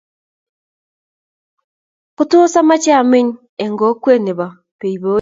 [2.15, 3.27] Ko tos amache ameny
[3.61, 4.45] eng kokwet nebo
[4.79, 5.09] beobeit